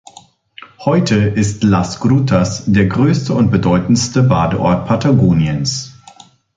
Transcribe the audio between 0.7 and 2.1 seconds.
Heute ist Las